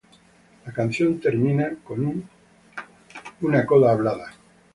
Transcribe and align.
La 0.65 0.71
canción 0.73 1.19
termina 1.19 1.75
con 1.83 2.23
una 3.41 3.65
coda 3.67 3.91
hablada. 3.91 4.31